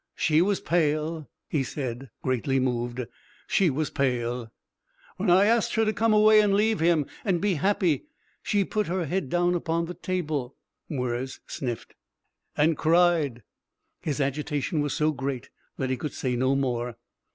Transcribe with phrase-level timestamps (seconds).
[0.15, 3.01] "She was pale," he said, greatly moved;
[3.45, 4.51] "She was pale.
[5.17, 8.05] When I asked her to come away and leave him and be happy
[8.41, 10.55] she put her head down upon the table"
[10.89, 11.93] Mwres sniffed
[12.57, 13.43] "and cried."
[14.01, 16.97] His agitation was so great that he could say no more.